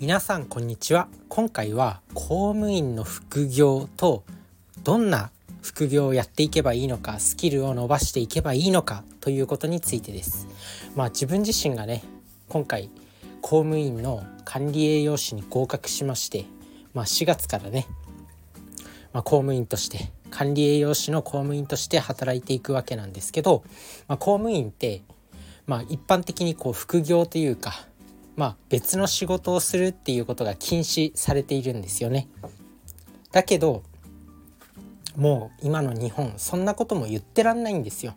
[0.00, 1.08] 皆さんこんにちは。
[1.28, 4.22] 今回は公務員の副業と
[4.84, 10.46] どんな副業をやっていけばいいのかスキルを伸ばしていけばいいのかということについてです。
[10.94, 12.04] まあ自分自身がね
[12.48, 12.90] 今回
[13.40, 16.44] 公務員の管理栄養士に合格しまして
[16.94, 17.88] まあ4月からね、
[19.12, 23.64] まあ、公務員として管理栄養士の公務員として働いていくわけなんですけど、
[24.06, 25.02] まあ、公務員って
[25.66, 27.87] まあ一般的にこう副業というか
[28.38, 32.28] まあ、別の仕事をするっていうことが禁止されているんですよね。
[33.32, 33.82] だけど
[35.16, 38.14] もう今の日本そんなことも言ってらんないんですよ。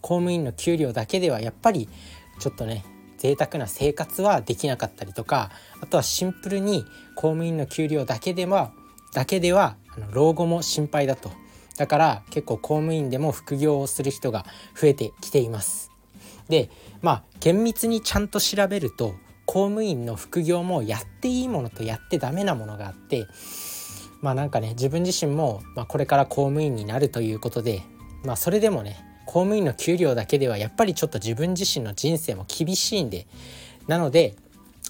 [0.00, 1.90] 公務員の給料だけではやっぱり
[2.38, 2.86] ちょっとね
[3.18, 5.50] 贅沢な生活はできなかったりとか
[5.82, 8.72] あとはシンプルに公務員の給料だけでは
[9.12, 9.76] だけでは
[10.10, 11.30] 老後も心配だと
[11.76, 15.90] だから結構公務員でも副業をする人が増えてきています
[16.48, 16.70] で
[17.02, 19.14] まあ厳密にちゃんと調べると
[19.54, 23.28] 公務員の副業もやっていいものとやってダメなものがあって
[24.20, 27.82] まあなんかね自分自身も、まあ、これから公務員になるということで
[28.24, 33.28] まあそれでもね公務員の給料だけではやっぱりちょっと自分自身の人生も厳しいんで
[33.86, 34.34] なので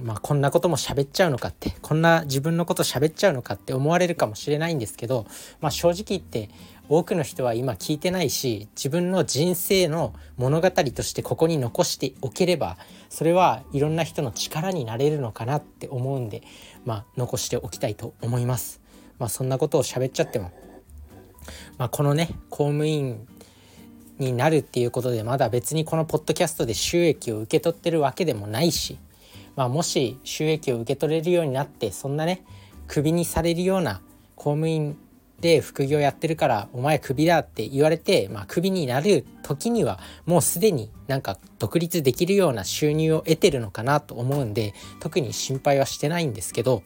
[0.00, 5.26] まあこんなことも喋っちゃうのかってこんな自分のこと喋っちゃうのかって思われるかもしれないんですけど
[5.60, 6.50] まあ正直言って
[6.88, 16.42] 多くの人は今聞いてないし自分の人生の物語としてここに残しておければそれはいろんな人の力になれるのかなって思うんで
[16.84, 18.80] まあ残しておきたいと思います。
[19.18, 20.52] まあそんなことを喋っちゃっても
[21.76, 23.26] まあこのね公務員
[24.18, 28.98] になるっていうことでまだ別にこのポッドキャストで収益を受け取ってるわけでもないし、
[29.58, 32.44] まあ、もし収益を受け取れるようになってそんなね
[32.86, 34.00] クビにされるような
[34.36, 34.96] 公務員
[35.40, 46.84] で副業やってるからお前クビだって言われて、まあ、クビになる時にはもうすでになんか独立できるような収入を得てるのかなと思うんで特に心配はしてないんですけど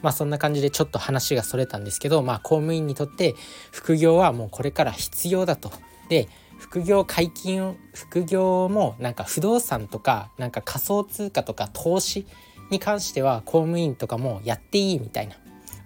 [0.00, 3.34] まあそんな感じでちょっと話がそれたんですけどまあ公務員にとって
[3.72, 5.70] 副業はもうこれから必要だと。
[6.08, 6.28] で
[6.58, 12.26] 副業解禁副業もなんか不動産とかなんか仮想通貨とか投資
[12.70, 15.36] に関しては公務員とかもやっていいみたいな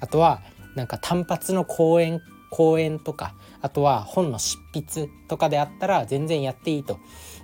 [0.00, 0.42] あとは
[0.74, 2.20] なんか単発の講演
[2.50, 6.98] 講演とかあとは本の執筆とかであったら全然やっていいと。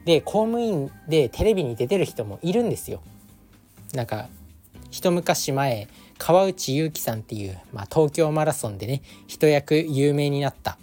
[0.04, 3.02] で公務員でテレビに出てる人もいるんですよ。
[3.94, 4.28] なんか
[4.90, 10.78] 一昔前川内優輝さんっていう、まあ、東京マラソンでね一役有名になった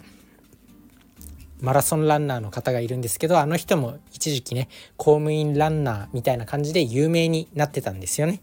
[1.62, 4.68] マラソンランナーの方がいるんですけどあの人も一時期ね
[4.98, 8.42] 公務員ランナーみたいな感じで有名になってたんですよね。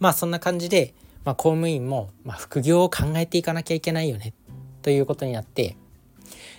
[0.00, 4.34] まあそんな感じで、まあ、公務員も、まあ、副業を考えていかなきゃいけないよね
[4.82, 5.76] ということになって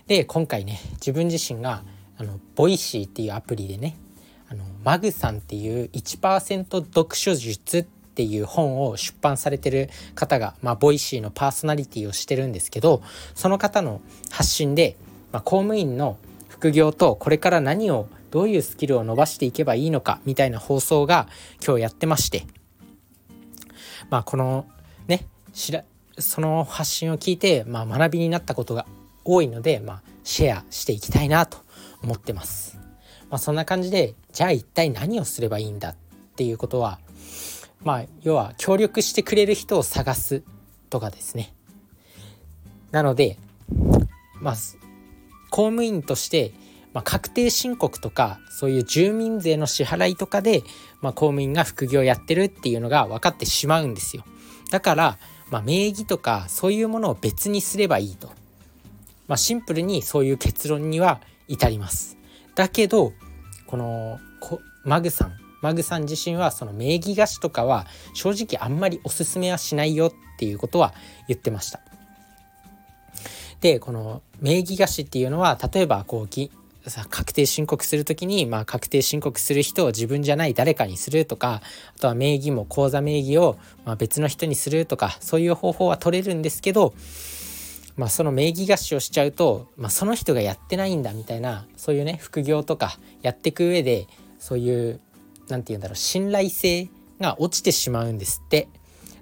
[0.07, 1.83] で今回ね自分自身が
[2.17, 3.97] あの Voicy っていうアプリでね
[4.49, 13.01] あのマグさんっていう1%読書術っていう本を出版されてる方が、まあ、 Voicy のパーソナリティをしてるんですけど
[13.33, 14.95] その方の発信で
[15.35, 21.27] まあ、公務員の副業とこれから何をどういうスキルを伸ばしていけばいいのかみたいな放送が
[21.61, 22.45] 今日やってまして
[24.09, 24.65] まあこの
[25.07, 25.83] ねしら
[26.17, 28.85] その発信を聞いて、まあ、学びになったことが
[29.25, 31.57] 多いので、まあ、シェアしていきたいなと
[32.01, 32.77] 思ってます。
[33.29, 35.95] まあ、そんな感じでじゃあ一体何をすればいいんだっ
[36.37, 36.97] ていうことは
[37.83, 40.43] まあ要は協力してくれる人を探す
[40.89, 41.53] とかですね。
[42.91, 43.37] なので
[44.39, 44.55] まあ
[45.55, 46.51] 公務員として、
[46.91, 50.63] まあ、確定申告とかそういう住民税の支払いとかで、
[50.99, 54.25] まあ、公務員が副業やってるっていうのが分かってしまうんですよ。
[54.69, 55.17] だから、
[55.51, 58.33] まあ、名義とかそういうものを別にすればいいと。
[59.29, 62.17] ま、シンプルにそういう結論には至ります。
[62.53, 63.13] だけど
[63.65, 64.19] この
[64.83, 70.93] マグさんマグさん自身はその名義貸しとかは正直あんまりおすすめはしないよっていうことは
[71.29, 71.79] 言ってました。
[73.61, 76.27] でこの名義貸しっていうのは例えばこう
[77.09, 81.61] 確定申告する時に、まあ、確定申告する人を自分じゃない誰かにするとか
[81.95, 86.93] あとは名義も口座名義を、ま別の人にするとかそういう方法は取れるんですけど、
[87.97, 94.99] まあ、その名義貸しをしちゃうと、まあ、その人がやってないんだみたいなそういうね副業とかやっていく上でそういう
[95.47, 98.67] 何て言うんだろう信頼性が落ちてしまうんですって。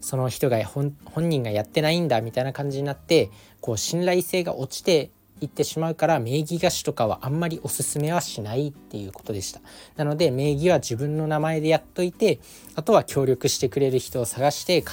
[0.03, 9.61] その人が本人がやってないんだみたいな感じになってこう信頼性が落ちていってしまうから名義貸しとかはあんまりおすすめはしないっていうことでした。
[9.95, 12.39] なので名義は自分の名前でやっといて
[12.75, 14.83] あとは協力してくれる人を探して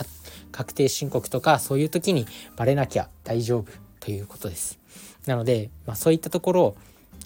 [0.52, 2.26] 確定申告とかそういう時に
[2.56, 4.78] バレなきゃ大丈夫ということです。
[5.26, 6.76] なので、まあ、そういったところを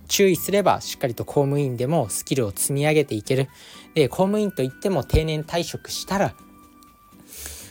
[0.08, 3.48] 注意すればしっかりと公務員でもスキルを積み上げていける。
[3.94, 6.34] で公務員といっても定年退職したら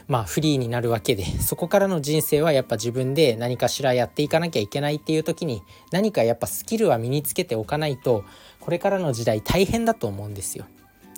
[0.08, 5.62] まあフリーになるわけでそこからの人生はやっぱ自分で何かしらやっていかなきゃいけないっていう時に
[5.92, 8.24] 何かやっぱスキルは身につけておかないと
[8.60, 10.66] これからの時代大変だと思うんですよ。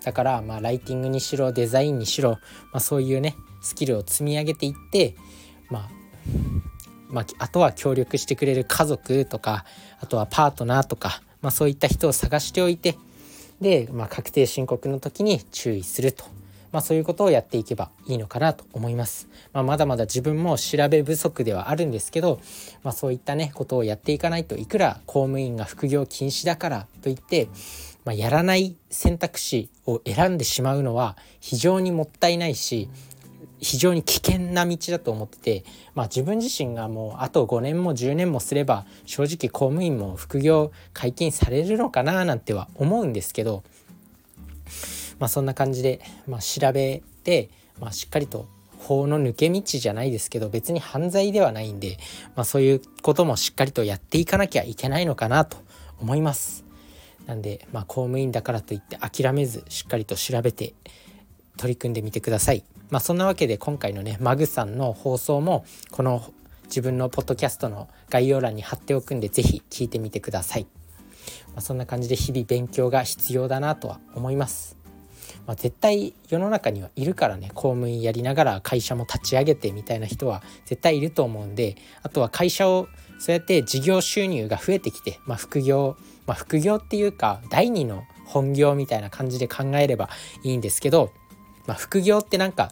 [0.03, 2.37] だからまあライティングにしろデザインにしろ、ま
[2.73, 5.15] あ、そういうねスキルを積み上げていって
[5.69, 5.89] まあ
[7.09, 9.65] まあ、あとは協力してくれる家族とか
[9.99, 12.97] あとはパートナーとか、まあ、そういった人を探しておいて
[13.61, 16.25] で、まあ、確定申告の時に注意すると、
[16.75, 19.29] まあ、そういうことをやっていけばいいのかなと思います。
[19.53, 22.41] まあ、まだまだ自分も調べ不足ではあるんですけど、
[22.83, 27.47] まあ、そういったねことをやっていかないといくら公務員が副業禁止だからといって、
[28.03, 32.89] まあ、やらない選択肢を選んでしまうのは非常にもったいないし
[33.61, 35.63] 非常に危険な道だと思ってて、
[35.93, 43.63] まあ、自分自身がもうあと5年も10年もすれば正直公務員も副業解禁されるのかななんては思うんですけど、
[45.19, 48.47] まあ、そんな感じで、まあ、調べて、まあ、しっかりと
[48.77, 51.97] 法の抜け道じゃないですけど別に犯罪ではないんで、
[52.35, 55.57] まあ、そういうこともしっかりとやっていかなきゃいけないのかなと
[55.99, 56.63] 思います。
[57.25, 60.73] なんで、まあ、公務員だからといって諦めずしっかりと調べて
[61.57, 62.63] 取り組んでみてください。
[62.91, 66.23] まあ、そんなわけで今回のねマグさんの放送もこの
[66.65, 70.67] 自分のポッドキャストの概要欄に貼っておくんで是非聞いてみてください。
[71.53, 74.84] まあ、そんな感じで日々勉強が必要だなとは思います。
[75.47, 82.87] まあ、絶対世の中にはいるからね公務員やりながら会社も立ち上げてみたいな人は絶対いると思うんであとは会社を
[83.19, 85.95] そうやって事業収入が増えてきて、まあ、副業、
[86.27, 90.09] まあ、副業っていうか第二の本業みたいな感じで考えれば
[90.43, 91.11] いいんですけど
[91.67, 92.71] まあ、副業ってなんか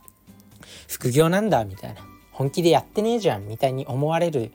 [0.88, 4.52] 副業なんだみたいな本気でやってねえじゃんみたいに思われる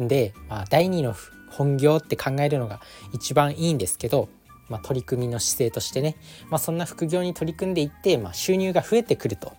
[0.00, 1.14] んで、まあ、第2の
[1.50, 2.80] 本業って考えるのが
[3.12, 4.28] 一番いいんですけど、
[4.72, 6.16] まあ、取り組みの姿勢としてね、
[6.48, 9.52] まあ、そんな副業に取り組んでいって、まあ、収入が増えてくると、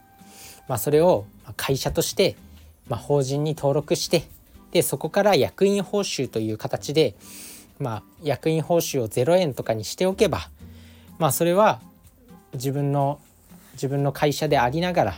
[0.68, 2.36] まあ、それを会社として、
[2.88, 4.24] まあ、法人に登録して
[4.72, 7.14] でそこから役員報酬という形で、
[7.80, 10.50] まあ、役員報酬を0円とかにしておけば、
[11.20, 11.80] まあ、それは
[12.56, 13.20] 自分の
[13.74, 15.16] 自分の会社でありながら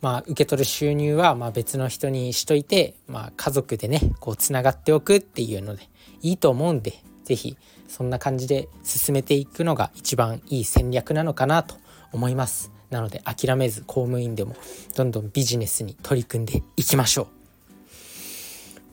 [0.00, 5.88] まあ、受け取る収入はま別の人にしといて、まあ、家族でねこうつながっておくっていうので
[6.22, 7.56] いいと思うんで是非
[7.88, 11.76] そんな感じで進めていくのが一番いい戦略なのかなと
[12.12, 12.72] 思います。
[12.90, 14.56] なので諦めず公務員でも
[14.96, 17.26] どんどんビジネスに取り組んでいきましょう、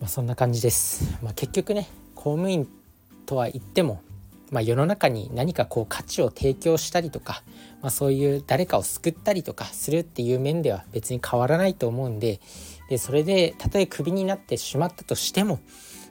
[0.02, 2.68] まあ、そんな感じです、まあ、結局ね公務員
[3.26, 4.02] とは言っても
[4.52, 7.42] まあ、世の中に何かこう価値を提供したりとか、
[7.82, 12.40] まあ、そういう誰かを救ったりとかするっていう面では別に変わらないと思うんで
[12.90, 15.60] でそれでたとえクビになってしまったとしても、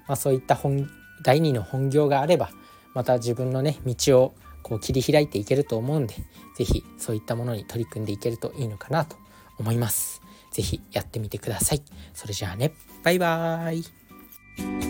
[0.08, 0.90] まあ、そういった本
[1.24, 2.50] 第二の本業があれば
[2.94, 6.14] また自分のね道をこう切り開いていけると思うんで
[6.56, 9.16] 是非そういったものに取り組んでいけるといいのかなと
[9.58, 10.22] 思います。
[10.52, 11.82] 是非やってみてください。
[12.14, 12.72] それじゃあね
[13.02, 14.83] バイバーイ